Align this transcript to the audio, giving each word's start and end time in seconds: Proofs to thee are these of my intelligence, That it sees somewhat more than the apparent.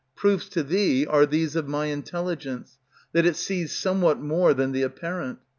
Proofs 0.15 0.49
to 0.49 0.63
thee 0.63 1.05
are 1.05 1.27
these 1.27 1.55
of 1.55 1.67
my 1.67 1.85
intelligence, 1.85 2.79
That 3.11 3.27
it 3.27 3.35
sees 3.35 3.71
somewhat 3.71 4.19
more 4.19 4.55
than 4.55 4.71
the 4.71 4.81
apparent. 4.81 5.37